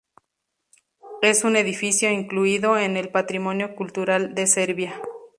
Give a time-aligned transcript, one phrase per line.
[1.21, 4.99] Es un edificio incluido en el Patrimonio Cultural de Serbia.